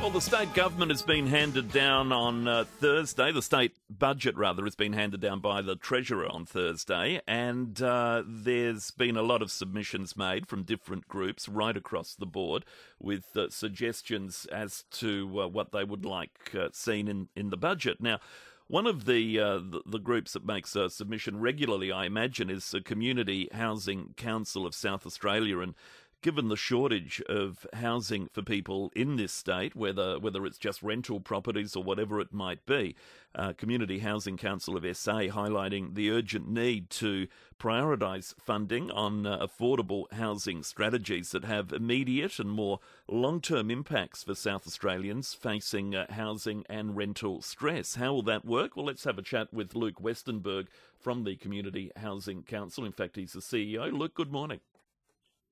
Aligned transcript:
Well, 0.00 0.08
the 0.08 0.20
state 0.22 0.54
government 0.54 0.90
has 0.90 1.02
been 1.02 1.26
handed 1.26 1.70
down 1.72 2.10
on 2.10 2.48
uh, 2.48 2.64
Thursday. 2.64 3.32
The 3.32 3.42
state 3.42 3.74
budget, 3.90 4.34
rather, 4.34 4.64
has 4.64 4.74
been 4.74 4.94
handed 4.94 5.20
down 5.20 5.40
by 5.40 5.60
the 5.60 5.76
Treasurer 5.76 6.26
on 6.26 6.46
Thursday. 6.46 7.20
And 7.28 7.80
uh, 7.82 8.22
there's 8.26 8.92
been 8.92 9.18
a 9.18 9.22
lot 9.22 9.42
of 9.42 9.50
submissions 9.50 10.16
made 10.16 10.46
from 10.48 10.62
different 10.62 11.06
groups 11.06 11.50
right 11.50 11.76
across 11.76 12.14
the 12.14 12.24
board 12.24 12.64
with 12.98 13.36
uh, 13.36 13.50
suggestions 13.50 14.46
as 14.50 14.84
to 14.92 15.42
uh, 15.42 15.48
what 15.48 15.70
they 15.72 15.84
would 15.84 16.06
like 16.06 16.54
uh, 16.58 16.68
seen 16.72 17.06
in, 17.06 17.28
in 17.36 17.50
the 17.50 17.58
budget. 17.58 18.00
Now, 18.00 18.20
one 18.68 18.86
of 18.86 19.04
the, 19.04 19.38
uh, 19.38 19.58
the, 19.58 19.82
the 19.84 19.98
groups 19.98 20.32
that 20.32 20.46
makes 20.46 20.74
a 20.74 20.88
submission 20.88 21.40
regularly, 21.40 21.92
I 21.92 22.06
imagine, 22.06 22.48
is 22.48 22.70
the 22.70 22.80
Community 22.80 23.50
Housing 23.52 24.14
Council 24.16 24.64
of 24.64 24.74
South 24.74 25.04
Australia, 25.04 25.58
and 25.58 25.74
given 26.22 26.48
the 26.48 26.56
shortage 26.56 27.22
of 27.28 27.66
housing 27.72 28.28
for 28.32 28.42
people 28.42 28.90
in 28.94 29.16
this 29.16 29.32
state, 29.32 29.74
whether 29.74 30.18
whether 30.18 30.44
it's 30.44 30.58
just 30.58 30.82
rental 30.82 31.20
properties 31.20 31.74
or 31.74 31.82
whatever 31.82 32.20
it 32.20 32.32
might 32.32 32.64
be, 32.66 32.94
uh, 33.34 33.52
Community 33.54 34.00
Housing 34.00 34.36
Council 34.36 34.76
of 34.76 34.96
SA 34.96 35.28
highlighting 35.28 35.94
the 35.94 36.10
urgent 36.10 36.48
need 36.48 36.90
to 36.90 37.26
prioritise 37.58 38.34
funding 38.38 38.90
on 38.90 39.26
uh, 39.26 39.46
affordable 39.46 40.10
housing 40.12 40.62
strategies 40.62 41.30
that 41.30 41.44
have 41.44 41.72
immediate 41.72 42.38
and 42.38 42.50
more 42.50 42.80
long-term 43.08 43.70
impacts 43.70 44.24
for 44.24 44.34
South 44.34 44.66
Australians 44.66 45.34
facing 45.34 45.94
uh, 45.94 46.06
housing 46.12 46.64
and 46.68 46.96
rental 46.96 47.42
stress. 47.42 47.94
How 47.94 48.12
will 48.14 48.22
that 48.22 48.44
work? 48.44 48.76
Well, 48.76 48.86
let's 48.86 49.04
have 49.04 49.18
a 49.18 49.22
chat 49.22 49.52
with 49.52 49.74
Luke 49.74 50.00
Westenberg 50.00 50.66
from 50.98 51.24
the 51.24 51.36
Community 51.36 51.90
Housing 51.96 52.42
Council. 52.42 52.84
In 52.84 52.92
fact, 52.92 53.16
he's 53.16 53.32
the 53.32 53.40
CEO. 53.40 53.92
Luke, 53.92 54.14
good 54.14 54.32
morning. 54.32 54.60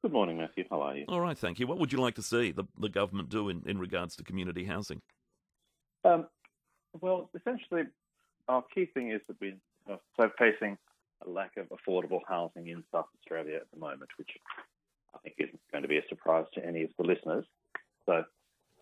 Good 0.02 0.12
morning, 0.12 0.38
Matthew. 0.38 0.64
How 0.70 0.80
are 0.80 0.96
you? 0.96 1.04
All 1.08 1.20
right, 1.20 1.36
thank 1.36 1.58
you. 1.58 1.66
What 1.66 1.78
would 1.78 1.92
you 1.92 1.98
like 1.98 2.14
to 2.14 2.22
see 2.22 2.52
the, 2.52 2.64
the 2.78 2.88
government 2.88 3.30
do 3.30 3.48
in, 3.48 3.62
in 3.66 3.78
regards 3.78 4.14
to 4.16 4.24
community 4.24 4.64
housing? 4.64 5.02
Um, 6.04 6.28
well, 7.00 7.30
essentially, 7.34 7.82
our 8.46 8.62
key 8.72 8.86
thing 8.86 9.10
is 9.10 9.20
that 9.27 9.40
we 9.40 9.56
are 9.88 9.98
so 10.16 10.30
facing 10.38 10.78
a 11.27 11.28
lack 11.28 11.56
of 11.56 11.66
affordable 11.70 12.20
housing 12.28 12.68
in 12.68 12.84
South 12.92 13.06
Australia 13.18 13.56
at 13.56 13.68
the 13.72 13.80
moment, 13.80 14.10
which 14.18 14.30
I 15.14 15.18
think 15.18 15.34
isn't 15.38 15.60
going 15.72 15.82
to 15.82 15.88
be 15.88 15.98
a 15.98 16.08
surprise 16.08 16.46
to 16.55 16.64
any 16.64 16.84
of 16.84 16.90
the 16.96 17.05
listeners. 17.05 17.44
So 18.06 18.22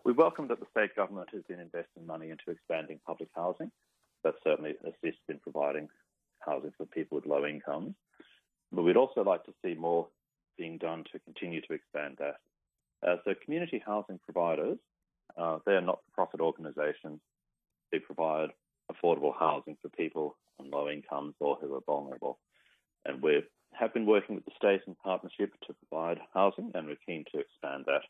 we 0.05 0.13
welcome 0.13 0.47
that 0.49 0.59
the 0.59 0.67
state 0.69 0.95
government 0.95 1.29
has 1.33 1.41
been 1.49 1.59
investing 1.59 2.05
money 2.05 2.29
into 2.29 2.51
expanding 2.51 2.99
public 3.07 3.29
housing. 3.35 3.71
That 4.23 4.35
certainly 4.43 4.75
assists 4.83 5.23
in 5.29 5.39
providing 5.39 5.89
housing 6.39 6.73
for 6.77 6.85
people 6.85 7.15
with 7.15 7.25
low 7.25 7.43
incomes. 7.43 7.95
But 8.71 8.83
we'd 8.83 8.97
also 8.97 9.23
like 9.23 9.45
to 9.45 9.53
see 9.63 9.73
more 9.73 10.07
being 10.57 10.77
done 10.77 11.03
to 11.11 11.19
continue 11.19 11.61
to 11.61 11.73
expand 11.73 12.17
that. 12.19 12.35
Uh, 13.07 13.17
so, 13.23 13.33
community 13.43 13.81
housing 13.85 14.19
providers, 14.23 14.77
uh, 15.37 15.59
they're 15.65 15.81
not 15.81 15.99
for 16.05 16.11
profit 16.13 16.41
organisations. 16.41 17.19
They 17.91 17.99
provide 17.99 18.49
affordable 18.91 19.33
housing 19.37 19.77
for 19.81 19.89
people 19.89 20.35
on 20.59 20.71
low 20.71 20.89
incomes 20.89 21.35
or 21.39 21.57
who 21.61 21.75
are 21.75 21.81
vulnerable. 21.85 22.39
And 23.05 23.21
we 23.21 23.43
have 23.73 23.93
been 23.93 24.05
working 24.05 24.35
with 24.35 24.45
the 24.45 24.51
state 24.57 24.81
in 24.87 24.95
partnership 24.95 25.53
to 25.67 25.75
provide 25.87 26.19
housing, 26.33 26.71
and 26.73 26.87
we're 26.87 26.97
keen 27.05 27.25
to 27.31 27.39
expand 27.39 27.85
that 27.85 28.01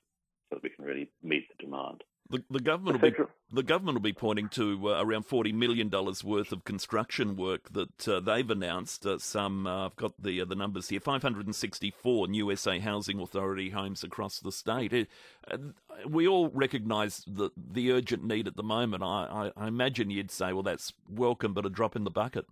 so 0.50 0.56
that 0.56 0.64
we 0.64 0.70
can 0.70 0.86
really 0.86 1.09
meet 1.22 1.48
the 1.50 1.64
demand. 1.64 2.04
The, 2.30 2.44
the 2.50 2.59
government 2.59 3.02
will 3.02 3.11
be 3.11 3.17
the 3.52 3.64
government 3.64 3.95
will 3.95 4.03
be 4.03 4.14
pointing 4.14 4.50
to 4.50 4.89
uh, 4.89 5.02
around 5.02 5.25
forty 5.25 5.53
million 5.53 5.88
dollars 5.88 6.23
worth 6.23 6.52
of 6.52 6.66
construction 6.66 7.38
work 7.38 7.72
that 7.72 8.08
uh, 8.08 8.20
they've 8.20 8.50
announced. 8.50 9.06
Uh, 9.06 9.17
some 9.17 9.66
uh, 9.66 9.86
I've 9.86 9.95
got 9.95 10.22
the 10.22 10.42
uh, 10.42 10.45
the 10.45 10.55
numbers 10.55 10.89
here: 10.89 11.00
five 11.00 11.22
hundred 11.22 11.45
and 11.45 11.55
sixty 11.55 11.89
four 11.89 12.28
new 12.28 12.53
SA 12.55 12.80
Housing 12.80 13.22
Authority 13.22 13.70
homes 13.70 14.03
across 14.03 14.39
the 14.39 14.52
state. 14.52 14.92
It, 14.92 15.08
uh, 15.50 15.58
we 16.05 16.28
all 16.28 16.50
recognise 16.50 17.23
the 17.25 17.52
the 17.55 17.92
urgent 17.92 18.25
need 18.25 18.48
at 18.48 18.58
the 18.58 18.64
moment. 18.64 19.03
I, 19.03 19.52
I, 19.58 19.64
I 19.66 19.67
imagine 19.67 20.09
you'd 20.09 20.31
say, 20.31 20.52
well, 20.52 20.64
that's 20.64 20.92
welcome, 21.09 21.53
but 21.53 21.66
a 21.66 21.70
drop 21.70 21.95
in 21.95 22.03
the 22.03 22.11
bucket. 22.11 22.45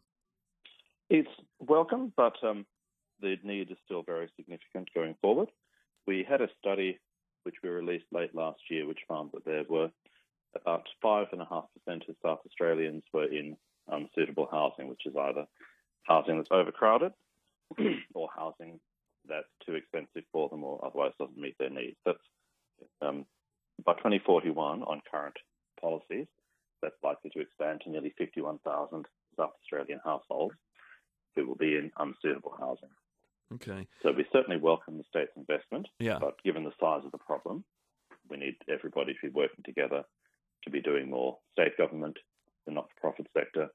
It's 1.09 1.29
welcome, 1.59 2.13
but 2.15 2.35
um, 2.43 2.65
the 3.21 3.35
need 3.43 3.71
is 3.71 3.77
still 3.83 4.03
very 4.03 4.29
significant 4.37 4.89
going 4.95 5.15
forward. 5.21 5.49
We 6.07 6.25
had 6.27 6.41
a 6.41 6.49
study 6.59 6.99
which 7.45 7.55
we 7.63 7.69
released 7.69 8.05
late 8.11 8.33
last 8.35 8.59
year, 8.69 8.87
which 8.87 8.99
found 9.07 9.29
that 9.33 9.45
there 9.45 9.63
were 9.69 9.89
about 10.55 10.87
5.5% 11.03 11.39
of 11.87 12.15
South 12.23 12.39
Australians 12.45 13.03
were 13.13 13.25
in 13.25 13.55
unsuitable 13.87 14.47
housing, 14.51 14.87
which 14.87 15.05
is 15.05 15.15
either 15.15 15.45
housing 16.03 16.37
that's 16.37 16.51
overcrowded 16.51 17.11
or 18.13 18.29
housing 18.35 18.79
that's 19.27 19.47
too 19.65 19.73
expensive 19.73 20.23
for 20.31 20.49
them 20.49 20.63
or 20.63 20.83
otherwise 20.85 21.11
doesn't 21.19 21.37
meet 21.37 21.57
their 21.57 21.69
needs. 21.69 21.97
That's 22.05 22.17
um, 23.01 23.25
by 23.83 23.93
2041 23.93 24.83
on 24.83 25.01
current 25.09 25.35
policies, 25.79 26.27
that's 26.81 26.95
likely 27.03 27.31
to 27.31 27.39
expand 27.39 27.81
to 27.83 27.89
nearly 27.89 28.13
51,000 28.17 29.05
South 29.37 29.51
Australian 29.61 29.99
households 30.03 30.55
who 31.35 31.47
will 31.47 31.55
be 31.55 31.75
in 31.75 31.91
unsuitable 31.97 32.55
housing. 32.59 32.89
Okay. 33.53 33.87
So 34.01 34.11
we 34.11 34.25
certainly 34.33 34.59
welcome 34.59 34.97
the 34.97 35.03
state's 35.09 35.31
investment. 35.37 35.87
Yeah. 35.99 36.17
But 36.19 36.41
given 36.43 36.63
the 36.63 36.71
size 36.79 37.05
of 37.05 37.11
the 37.11 37.19
problem, 37.19 37.63
we 38.29 38.37
need 38.37 38.55
everybody 38.69 39.13
to 39.13 39.19
be 39.21 39.33
working 39.33 39.63
together 39.63 40.03
to 40.63 40.69
be 40.71 40.81
doing 40.81 41.09
more. 41.09 41.37
State 41.53 41.77
government, 41.77 42.17
the 42.65 42.73
not 42.73 42.89
for 42.89 43.01
profit 43.01 43.27
sector, 43.37 43.69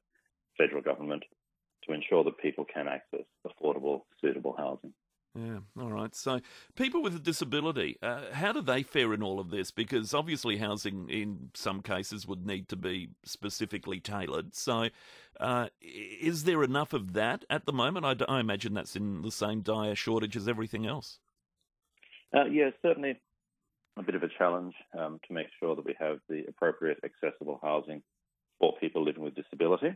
federal 0.58 0.82
government, 0.82 1.22
to 1.86 1.94
ensure 1.94 2.24
that 2.24 2.38
people 2.38 2.64
can 2.72 2.88
access 2.88 3.24
affordable, 3.46 4.02
suitable 4.20 4.54
housing. 4.58 4.92
Yeah, 5.34 5.58
all 5.80 5.92
right. 5.92 6.12
So, 6.12 6.40
people 6.74 7.02
with 7.02 7.14
a 7.14 7.20
disability, 7.20 7.98
uh, 8.02 8.32
how 8.32 8.52
do 8.52 8.60
they 8.60 8.82
fare 8.82 9.14
in 9.14 9.22
all 9.22 9.38
of 9.38 9.50
this? 9.50 9.70
Because 9.70 10.12
obviously, 10.12 10.56
housing 10.56 11.08
in 11.08 11.50
some 11.54 11.82
cases 11.82 12.26
would 12.26 12.44
need 12.44 12.68
to 12.68 12.76
be 12.76 13.10
specifically 13.24 14.00
tailored. 14.00 14.56
So, 14.56 14.88
uh, 15.38 15.68
is 15.80 16.44
there 16.44 16.64
enough 16.64 16.92
of 16.92 17.12
that 17.12 17.44
at 17.48 17.64
the 17.64 17.72
moment? 17.72 18.06
I, 18.06 18.16
I, 18.28 18.40
imagine 18.40 18.74
that's 18.74 18.96
in 18.96 19.22
the 19.22 19.30
same 19.30 19.60
dire 19.60 19.94
shortage 19.94 20.36
as 20.36 20.48
everything 20.48 20.84
else. 20.84 21.20
Uh, 22.34 22.46
yeah, 22.46 22.70
certainly 22.82 23.20
a 23.96 24.02
bit 24.02 24.16
of 24.16 24.24
a 24.24 24.28
challenge 24.36 24.74
um, 24.98 25.20
to 25.28 25.32
make 25.32 25.46
sure 25.60 25.76
that 25.76 25.84
we 25.84 25.94
have 26.00 26.18
the 26.28 26.42
appropriate 26.48 26.98
accessible 27.04 27.60
housing 27.62 28.02
for 28.58 28.74
people 28.80 29.04
living 29.04 29.22
with 29.22 29.36
disability. 29.36 29.94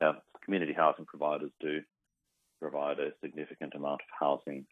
Now, 0.00 0.16
community 0.42 0.72
housing 0.72 1.04
providers 1.04 1.50
do 1.60 1.80
provide 2.90 3.06
a 3.06 3.12
significant 3.24 3.74
amount 3.74 4.00
of 4.00 4.08
housing 4.18 4.64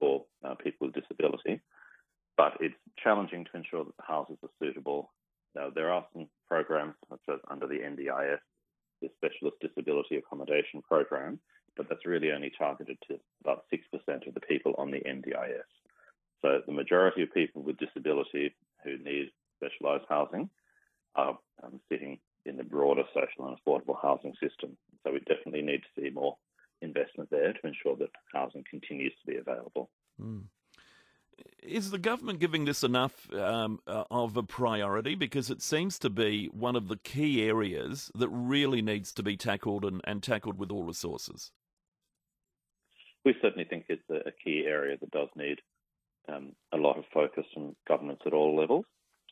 for 0.00 0.24
uh, 0.44 0.54
people 0.54 0.86
with 0.86 0.94
disability, 0.94 1.60
but 2.36 2.52
it's 2.60 2.74
challenging 3.02 3.44
to 3.44 3.56
ensure 3.56 3.84
that 3.84 3.96
the 3.96 4.06
houses 4.06 4.36
are 4.42 4.48
suitable. 4.60 5.12
Now, 5.54 5.68
there 5.74 5.92
are 5.92 6.06
some 6.12 6.28
programs, 6.48 6.94
such 7.10 7.20
as 7.30 7.40
under 7.50 7.66
the 7.66 7.78
NDIS, 7.78 8.38
the 9.00 9.08
Specialist 9.16 9.56
Disability 9.60 10.16
Accommodation 10.16 10.82
Program, 10.82 11.38
but 11.76 11.88
that's 11.88 12.06
really 12.06 12.32
only 12.32 12.52
targeted 12.56 12.96
to 13.08 13.18
about 13.42 13.64
6% 13.72 13.80
of 14.26 14.34
the 14.34 14.40
people 14.40 14.74
on 14.78 14.90
the 14.90 15.00
NDIS. 15.00 15.70
So 16.42 16.60
the 16.66 16.72
majority 16.72 17.22
of 17.22 17.32
people 17.32 17.62
with 17.62 17.78
disability 17.78 18.54
who 18.84 18.98
need 18.98 19.30
specialised 19.58 20.04
housing 20.08 20.50
are 21.14 21.38
um, 21.62 21.80
sitting 21.90 22.18
in 22.44 22.56
the 22.56 22.64
broader 22.64 23.04
social 23.14 23.46
and 23.46 23.56
affordable 23.56 23.96
housing 24.00 24.34
system. 24.42 24.76
So 25.04 25.12
we 25.12 25.20
definitely 25.20 25.62
need 25.62 25.82
to 25.82 26.00
see 26.00 26.10
more 26.10 26.36
investment 26.82 27.30
there 27.30 27.52
to 27.52 27.66
ensure 27.66 27.96
that 27.96 28.10
housing 28.32 28.64
continues 28.68 29.12
to 29.20 29.32
be 29.32 29.38
available. 29.38 29.90
Mm. 30.20 30.44
Is 31.62 31.90
the 31.90 31.98
government 31.98 32.40
giving 32.40 32.64
this 32.64 32.82
enough 32.82 33.32
um, 33.32 33.80
uh, 33.86 34.04
of 34.10 34.36
a 34.36 34.42
priority? 34.42 35.14
Because 35.14 35.50
it 35.50 35.62
seems 35.62 35.98
to 36.00 36.10
be 36.10 36.46
one 36.52 36.76
of 36.76 36.88
the 36.88 36.98
key 36.98 37.42
areas 37.42 38.10
that 38.14 38.28
really 38.28 38.82
needs 38.82 39.12
to 39.12 39.22
be 39.22 39.36
tackled 39.36 39.84
and, 39.84 40.00
and 40.04 40.22
tackled 40.22 40.58
with 40.58 40.70
all 40.70 40.84
resources. 40.84 41.50
We 43.24 43.34
certainly 43.40 43.64
think 43.64 43.86
it's 43.88 44.02
a, 44.10 44.28
a 44.28 44.32
key 44.44 44.64
area 44.66 44.96
that 45.00 45.10
does 45.10 45.28
need 45.36 45.60
um, 46.28 46.52
a 46.72 46.76
lot 46.76 46.98
of 46.98 47.04
focus 47.14 47.44
from 47.54 47.76
governments 47.88 48.22
at 48.26 48.32
all 48.32 48.56
levels. 48.56 48.84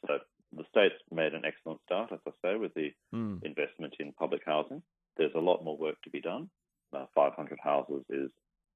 So 0.06 0.19
the 0.56 0.65
state's 0.71 0.94
made 1.12 1.34
an 1.34 1.44
excellent 1.44 1.81
start, 1.85 2.11
as 2.12 2.20
I 2.26 2.31
say, 2.43 2.56
with 2.56 2.75
the 2.75 2.91
mm. 3.14 3.43
investment 3.44 3.94
in 4.00 4.12
public 4.12 4.43
housing. 4.47 4.82
There's 5.17 5.35
a 5.35 5.41
lot 5.41 5.64
more 5.64 5.76
work 5.76 5.97
to 6.05 6.11
be 6.11 6.20
done 6.20 6.49
uh, 6.94 7.06
500 7.14 7.58
houses 7.62 8.04
is 8.08 8.31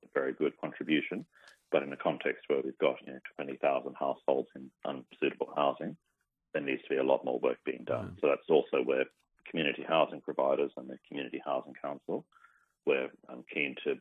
a 0.04 0.08
very 0.14 0.32
good 0.32 0.52
contribution. 0.60 1.26
But 1.72 1.82
in 1.82 1.92
a 1.92 1.96
context 1.96 2.44
where 2.46 2.60
we've 2.62 2.78
got 2.78 2.96
you 3.04 3.14
know, 3.14 3.18
20,000 3.36 3.94
households 3.98 4.48
in 4.54 4.70
unsuitable 4.84 5.52
housing, 5.56 5.96
there 6.52 6.62
needs 6.62 6.82
to 6.82 6.90
be 6.90 6.96
a 6.98 7.02
lot 7.02 7.24
more 7.24 7.40
work 7.40 7.58
being 7.64 7.84
done. 7.84 8.14
Mm. 8.16 8.20
So 8.20 8.28
that's 8.28 8.48
also 8.48 8.82
where 8.84 9.04
community 9.50 9.84
housing 9.86 10.20
providers 10.20 10.70
and 10.76 10.88
the 10.88 10.98
Community 11.08 11.42
Housing 11.44 11.74
Council, 11.82 12.24
we're 12.86 13.10
um, 13.28 13.44
keen 13.52 13.74
to 13.84 13.96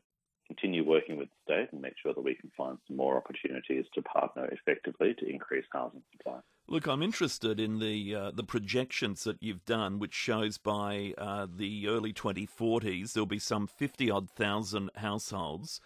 continue 0.47 0.85
working 0.85 1.17
with 1.17 1.29
the 1.29 1.53
state 1.53 1.69
and 1.71 1.81
make 1.81 1.93
sure 2.01 2.13
that 2.13 2.23
we 2.23 2.35
can 2.35 2.51
find 2.55 2.77
some 2.87 2.97
more 2.97 3.17
opportunities 3.17 3.85
to 3.93 4.01
partner 4.01 4.45
effectively 4.51 5.13
to 5.19 5.25
increase 5.29 5.65
housing 5.71 6.03
supply. 6.11 6.39
Look, 6.67 6.87
I'm 6.87 7.03
interested 7.03 7.59
in 7.59 7.79
the 7.79 8.15
uh, 8.15 8.31
the 8.31 8.43
projections 8.43 9.23
that 9.25 9.37
you've 9.41 9.65
done, 9.65 9.99
which 9.99 10.13
shows 10.13 10.57
by 10.57 11.13
uh, 11.17 11.47
the 11.53 11.87
early 11.87 12.13
2040s 12.13 13.13
there'll 13.13 13.25
be 13.25 13.39
some 13.39 13.67
50 13.67 14.09
odd 14.09 14.29
thousand 14.29 14.89
households 14.95 15.81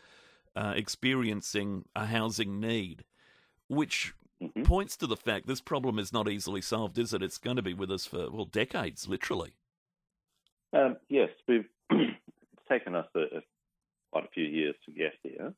uh, 0.55 0.73
experiencing 0.75 1.85
a 1.95 2.05
housing 2.05 2.59
need, 2.59 3.03
which 3.67 4.13
mm-hmm. 4.41 4.63
points 4.63 4.97
to 4.97 5.07
the 5.07 5.17
fact 5.17 5.47
this 5.47 5.61
problem 5.61 5.99
is 5.99 6.11
not 6.11 6.29
easily 6.29 6.61
solved, 6.61 6.97
is 6.97 7.13
it? 7.13 7.21
It's 7.21 7.37
going 7.37 7.57
to 7.57 7.61
be 7.61 7.73
with 7.73 7.91
us 7.91 8.05
for, 8.05 8.29
well, 8.31 8.45
decades, 8.45 9.07
literally. 9.07 9.53
Um, 10.73 10.97
yes, 11.09 11.29
we've 11.47 11.65
it's 11.89 12.13
taken 12.69 12.95
us 12.95 13.07
a, 13.15 13.19
a, 13.19 13.41
quite 14.11 14.25
a 14.25 14.33
few 14.33 14.45
years 14.45 14.75
to 14.85 14.91
get 14.91 15.13
here, 15.23 15.53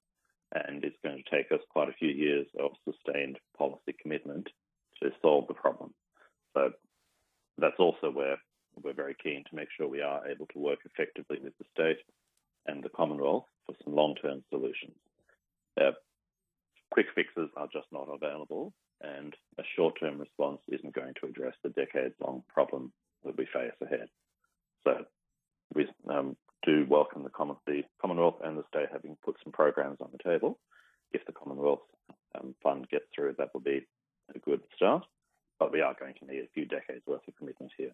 and 0.54 0.84
it's 0.84 0.98
going 1.04 1.22
to 1.24 1.36
take 1.36 1.52
us 1.52 1.60
quite 1.70 1.90
a 1.90 1.94
few 1.94 2.10
years 2.10 2.48
of 2.60 2.72
sustained 2.86 3.38
policy 3.58 3.96
commitment 4.02 4.48
to 5.02 5.10
solve 5.22 5.48
the 5.48 5.54
problem. 5.54 5.94
So 6.54 6.72
that's 7.58 7.80
also 7.80 8.10
where 8.12 8.38
we're 8.82 8.94
very 8.94 9.16
keen 9.22 9.44
to 9.50 9.56
make 9.56 9.68
sure 9.76 9.88
we 9.88 10.02
are 10.02 10.28
able 10.28 10.48
to 10.48 10.60
work 10.60 10.80
effectively 10.86 11.38
with 11.44 11.54
the 11.58 11.66
state 11.74 12.00
and 12.68 12.84
the 12.84 12.90
Commonwealth 12.90 13.46
for 13.66 13.76
some 13.84 13.96
long-term 13.96 14.44
solutions. 14.50 14.96
Uh, 15.80 15.92
quick 16.92 17.08
fixes 17.16 17.50
are 17.56 17.68
just 17.72 17.88
not 17.92 18.08
available, 18.12 18.74
and 19.02 19.36
a 19.58 19.64
short-term 19.76 20.20
response 20.20 20.60
isn't 20.68 20.96
going 20.96 21.14
to 21.22 21.28
address 21.28 21.54
the 21.64 21.70
decades-long 21.70 22.44
problem 22.54 22.92
that 23.24 23.38
we 23.38 23.46
face 23.46 23.72
ahead. 23.82 24.08
So 24.84 25.06
we 25.74 25.88
um, 26.10 26.36
do 26.64 26.86
welcome 26.90 27.24
the, 27.24 27.30
Common, 27.30 27.56
the, 27.66 27.84
Commonwealth 28.02 28.38
and 28.44 28.58
the 28.58 28.64
state 28.70 28.88
having 28.92 29.18
put 29.24 29.36
some 29.44 29.52
programs 29.52 29.98
on 30.02 30.10
the 30.12 30.24
table. 30.24 30.58
If 31.12 31.26
the 31.26 31.32
Commonwealth 31.32 31.82
um, 32.36 32.56
fund 32.62 32.88
gets 32.90 33.06
through, 33.16 33.36
that 33.38 33.54
will 33.54 33.62
be 33.62 33.86
a 34.36 34.40
good 34.40 34.62
start. 34.76 35.06
But 35.58 35.72
we 35.72 35.82
are 35.82 35.96
going 36.00 36.16
to 36.20 36.26
need 36.26 36.40
a 36.40 36.48
few 36.54 36.66
decades 36.66 37.06
worth 37.06 37.28
of 37.28 37.36
commitment 37.38 37.72
here. 37.78 37.92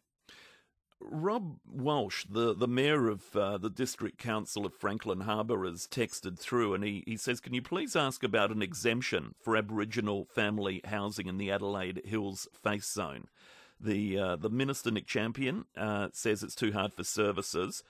Rob 1.02 1.58
Walsh, 1.70 2.26
the, 2.30 2.56
the 2.56 2.68
mayor 2.68 3.10
of 3.10 3.36
uh, 3.36 3.58
the 3.58 3.70
district 3.70 4.18
council 4.18 4.66
of 4.66 4.74
Franklin 4.74 5.22
Harbour, 5.22 5.66
has 5.66 5.88
texted 5.88 6.40
through 6.40 6.74
and 6.74 6.84
he, 6.84 7.04
he 7.06 7.18
says, 7.18 7.40
Can 7.40 7.54
you 7.54 7.62
please 7.62 7.96
ask 7.96 8.24
about 8.24 8.52
an 8.52 8.62
exemption 8.62 9.36
for 9.42 9.58
Aboriginal 9.58 10.26
family 10.34 10.82
housing 10.86 11.28
in 11.28 11.38
the 11.38 11.52
Adelaide 11.52 12.02
Hills 12.06 12.48
face 12.54 12.92
zone? 12.92 13.26
The, 13.80 14.18
uh, 14.18 14.36
the 14.38 14.50
minister, 14.50 14.90
Nick 14.90 15.06
Champion, 15.06 15.66
uh, 15.76 16.10
says 16.14 16.44
it's 16.44 16.56
too 16.56 16.72
hard 16.72 16.94
for 16.94 17.04
services. 17.04 17.84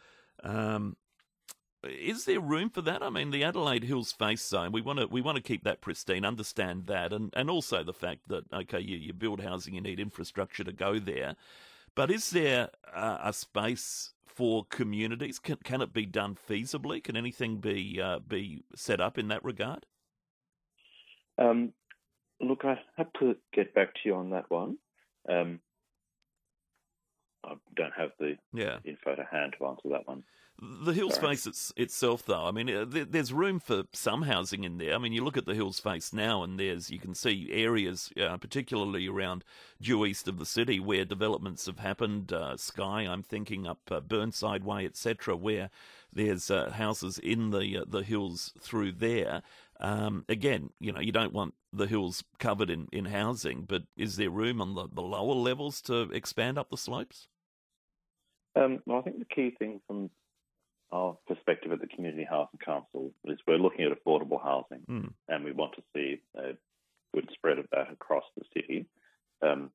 Um, 0.46 0.96
is 1.84 2.26
there 2.26 2.40
room 2.40 2.70
for 2.70 2.82
that? 2.82 3.04
I 3.04 3.10
mean, 3.10 3.32
the 3.32 3.44
Adelaide 3.44 3.84
Hills 3.84 4.12
face 4.12 4.46
zone, 4.46 4.72
we 4.72 4.82
want 4.82 5.00
to 5.00 5.08
we 5.08 5.22
want 5.22 5.36
to 5.36 5.44
keep 5.44 5.64
that 5.64 5.82
pristine, 5.82 6.26
understand 6.26 6.88
that, 6.88 7.14
and, 7.14 7.32
and 7.36 7.50
also 7.50 7.84
the 7.84 7.94
fact 7.94 8.22
that 8.28 8.46
okay, 8.54 8.80
you, 8.80 8.98
you 8.98 9.14
build 9.14 9.42
housing, 9.42 9.76
you 9.76 9.82
need 9.82 10.00
infrastructure 10.00 10.64
to 10.64 10.72
go 10.72 11.00
there. 11.00 11.36
But 11.96 12.12
is 12.12 12.32
there 12.32 12.70
uh, 12.94 13.20
a 13.24 13.34
space 13.34 14.14
for 14.26 14.66
communities? 14.66 15.40
Can, 15.40 15.58
can 15.64 15.82
it 15.82 15.94
be 15.94 16.06
done 16.06 16.36
feasibly? 16.36 17.04
Can 17.04 17.16
anything 17.16 17.58
be 17.58 18.02
uh, 18.02 18.20
be 18.20 18.64
set 18.76 19.00
up 19.00 19.18
in 19.18 19.28
that 19.30 19.44
regard? 19.44 19.86
Um, 21.38 21.74
look, 22.42 22.66
I 22.66 22.80
have 22.98 23.12
to 23.20 23.36
get 23.54 23.74
back 23.74 23.94
to 23.94 24.00
you 24.06 24.16
on 24.16 24.32
that 24.32 24.50
one. 24.50 24.78
Um, 25.30 25.60
I 27.46 27.56
don't 27.76 27.94
have 27.94 28.12
the 28.20 28.38
yeah. 28.54 28.78
info 28.84 29.16
to 29.16 29.24
hand 29.24 29.56
to 29.60 29.68
answer 29.68 29.90
that 29.90 30.08
one. 30.08 30.24
The 30.62 30.94
Hills 30.94 31.16
Sorry. 31.16 31.36
Face 31.36 31.48
it's, 31.48 31.74
itself, 31.76 32.26
though, 32.26 32.46
I 32.46 32.52
mean, 32.52 32.70
uh, 32.70 32.86
there's 32.88 33.34
room 33.34 33.60
for 33.60 33.84
some 33.92 34.22
housing 34.22 34.64
in 34.64 34.78
there. 34.78 34.96
I 34.96 34.98
mean, 35.00 35.12
you 35.12 35.22
look 35.22 35.36
at 35.36 35.46
the 35.46 35.54
Hills 35.54 35.82
Face 35.82 36.14
now, 36.14 36.44
and 36.44 36.58
there's 36.58 36.90
you 36.90 36.98
can 36.98 37.14
see 37.14 37.50
areas, 37.52 38.10
uh, 38.18 38.38
particularly 38.38 39.10
around 39.10 39.44
due 39.82 40.06
east 40.06 40.30
of 40.30 40.40
the 40.40 40.46
city, 40.46 40.80
where 40.80 41.04
developments 41.04 41.66
have 41.66 41.80
happened. 41.80 42.32
Uh, 42.32 42.56
Skye, 42.56 43.02
I'm 43.02 43.22
thinking 43.22 43.68
up 43.68 43.80
uh, 43.92 44.00
Burnside 44.00 44.64
Way, 44.64 44.86
etc., 44.86 45.36
where 45.36 45.70
there's 46.14 46.50
uh, 46.50 46.70
houses 46.70 47.20
in 47.20 47.52
the 47.52 47.80
uh, 47.80 47.86
the 47.86 48.04
hills 48.04 48.54
through 48.58 48.94
there. 48.94 49.42
Um, 49.82 50.24
again, 50.30 50.70
you 50.80 50.94
know, 50.94 51.02
you 51.02 51.12
don't 51.12 51.34
want 51.34 51.54
the 51.74 51.86
hills 51.88 52.24
covered 52.40 52.70
in, 52.70 52.88
in 52.94 53.06
housing, 53.06 53.66
but 53.68 53.84
is 53.98 54.16
there 54.16 54.30
room 54.30 54.62
on 54.62 54.74
the, 54.74 54.88
the 54.88 55.02
lower 55.02 55.34
levels 55.34 55.82
to 55.82 56.04
expand 56.12 56.58
up 56.58 56.70
the 56.70 56.78
slopes? 56.78 57.28
Um, 58.56 58.80
well, 58.86 59.00
I 59.00 59.02
think 59.02 59.20
the 59.20 59.26
key 59.26 59.56
thing 59.58 59.82
from 59.88 60.10
our 60.92 61.18
perspective 61.28 61.72
at 61.72 61.82
the 61.82 61.88
Community 61.88 62.26
Housing 62.30 62.60
Council 62.64 63.12
is 63.26 63.38
we're 63.48 63.58
looking 63.58 63.86
at 63.86 63.92
affordable 63.92 64.42
housing 64.42 64.82
mm. 64.90 65.12
and 65.28 65.44
we 65.44 65.52
want 65.52 65.74
to 65.76 65.84
see 65.94 66.22
a 66.38 66.54
good 67.14 67.30
spread 67.34 67.60
of 67.60 67.66
that 67.72 67.92
across 67.92 68.24
the 68.38 68.44
city. 68.54 68.86
Um, 69.42 69.72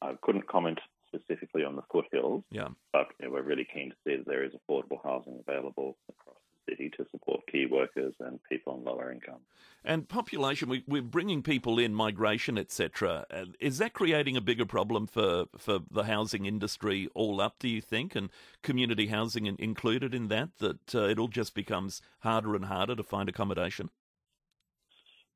I 0.00 0.14
couldn't 0.22 0.48
comment 0.48 0.78
specifically 1.08 1.64
on 1.64 1.76
the 1.76 1.82
foothills, 1.92 2.44
yeah. 2.50 2.68
but 2.92 3.08
you 3.18 3.26
know, 3.26 3.32
we're 3.32 3.42
really 3.42 3.66
keen 3.72 3.90
to 3.90 3.96
see 4.06 4.16
that 4.16 4.26
there 4.26 4.44
is 4.44 4.52
affordable 4.52 4.98
housing 5.02 5.40
available 5.46 5.96
across 6.08 6.36
city 6.68 6.90
to 6.96 7.06
support 7.10 7.40
key 7.50 7.66
workers 7.66 8.14
and 8.20 8.38
people 8.48 8.72
on 8.72 8.84
lower 8.84 9.12
income. 9.12 9.40
And 9.84 10.08
population, 10.08 10.68
we, 10.68 10.82
we're 10.86 11.02
bringing 11.02 11.42
people 11.42 11.78
in, 11.78 11.94
migration, 11.94 12.58
etc. 12.58 13.24
Is 13.60 13.78
that 13.78 13.92
creating 13.92 14.36
a 14.36 14.40
bigger 14.40 14.66
problem 14.66 15.06
for, 15.06 15.46
for 15.56 15.80
the 15.90 16.04
housing 16.04 16.44
industry 16.46 17.08
all 17.14 17.40
up, 17.40 17.58
do 17.58 17.68
you 17.68 17.80
think? 17.80 18.14
And 18.14 18.30
community 18.62 19.06
housing 19.06 19.46
included 19.58 20.14
in 20.14 20.28
that, 20.28 20.50
that 20.58 20.94
uh, 20.94 21.04
it 21.04 21.18
all 21.18 21.28
just 21.28 21.54
becomes 21.54 22.02
harder 22.20 22.54
and 22.54 22.64
harder 22.64 22.96
to 22.96 23.02
find 23.02 23.28
accommodation? 23.28 23.90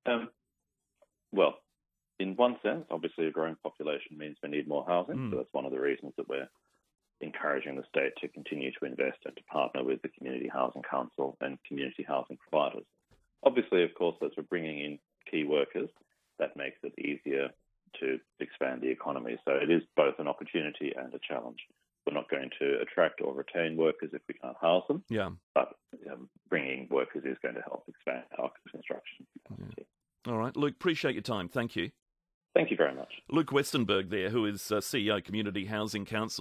Um, 0.07 0.29
well, 1.33 1.59
in 2.19 2.37
one 2.37 2.57
sense, 2.63 2.85
obviously 2.91 3.27
a 3.27 3.31
growing 3.31 3.57
population 3.63 4.19
means 4.19 4.37
we 4.43 4.49
need 4.49 4.69
more 4.69 4.85
housing. 4.87 5.17
Mm. 5.17 5.31
So 5.31 5.37
that's 5.37 5.53
one 5.53 5.65
of 5.65 5.73
the 5.73 5.81
reasons 5.81 6.13
that 6.17 6.29
we're 6.29 6.49
encouraging 7.21 7.77
the 7.77 7.85
state 7.89 8.13
to 8.21 8.29
continue 8.29 8.71
to 8.73 8.87
invest 8.87 9.19
and 9.25 9.37
to 9.37 9.43
partner 9.45 9.85
with 9.85 10.01
the 10.03 10.09
Community 10.09 10.49
Housing 10.53 10.83
Council 10.83 11.37
and 11.41 11.59
community 11.67 12.05
housing 12.07 12.39
providers. 12.39 12.87
Obviously, 13.45 13.83
of 13.83 13.95
course, 13.95 14.17
as 14.25 14.31
we're 14.37 14.43
bringing 14.45 14.81
in 14.81 14.99
key 15.31 15.45
workers, 15.45 15.89
that 16.39 16.57
makes 16.57 16.79
it 16.83 16.99
easier 16.99 17.49
to 18.01 18.19
expand 18.39 18.83
the 18.83 18.91
economy. 18.91 19.37
So 19.45 19.53
it 19.53 19.71
is 19.71 19.83
both 19.97 20.15
an 20.19 20.29
opportunity 20.29 20.93
and 20.97 21.13
a 21.15 21.19
challenge. 21.27 21.59
We're 22.07 22.15
not 22.15 22.31
going 22.31 22.51
to 22.61 22.79
attract 22.81 23.21
or 23.21 23.35
retain 23.35 23.77
workers 23.77 24.11
if 24.13 24.23
we 24.27 24.35
can't 24.35 24.57
house 24.61 24.85
them. 24.89 25.05
Yeah. 25.09 25.31
But 25.55 25.75
um, 26.11 26.29
bringing 26.49 26.89
workers 26.91 27.23
is 27.25 27.37
going 27.43 27.57
to 27.57 27.63
help 27.63 27.85
expand 27.89 28.25
our 28.39 28.51
construction. 28.71 29.27
Yeah. 29.77 29.85
All 30.27 30.39
right, 30.39 30.57
Luke. 30.57 30.75
Appreciate 30.75 31.15
your 31.15 31.23
time. 31.23 31.49
Thank 31.49 31.77
you. 31.77 31.91
Thank 32.55 32.71
you 32.71 32.77
very 32.77 32.95
much. 32.95 33.13
Luke 33.31 33.51
Westenberg, 33.51 34.11
there, 34.11 34.31
who 34.31 34.45
is 34.45 34.73
uh, 34.73 34.77
CEO 34.77 35.23
Community 35.23 35.67
Housing 35.67 36.05
Council. 36.05 36.39